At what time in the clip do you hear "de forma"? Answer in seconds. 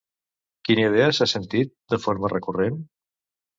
1.97-2.35